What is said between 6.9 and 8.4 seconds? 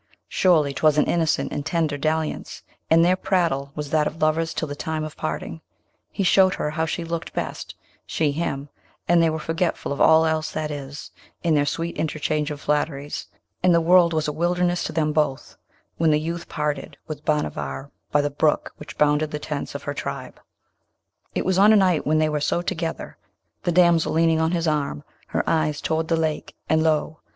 looked best she